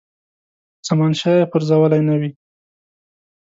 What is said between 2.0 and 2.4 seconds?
نه وي.